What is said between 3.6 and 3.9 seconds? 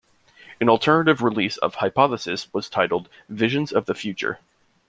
of